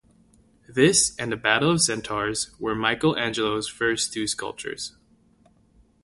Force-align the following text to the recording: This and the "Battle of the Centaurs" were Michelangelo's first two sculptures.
This 0.67 1.15
and 1.19 1.31
the 1.31 1.37
"Battle 1.37 1.69
of 1.69 1.77
the 1.77 1.83
Centaurs" 1.83 2.55
were 2.59 2.73
Michelangelo's 2.73 3.67
first 3.69 4.11
two 4.11 4.25
sculptures. 4.25 4.93